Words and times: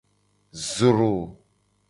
Zro. 0.67 1.13